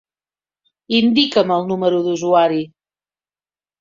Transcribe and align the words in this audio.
Indica'm 1.01 1.53
el 1.57 1.69
número 1.73 2.03
d'usuari. 2.07 2.67